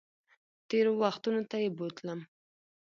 [0.69, 2.19] تېرو وختونو ته یې بوتلم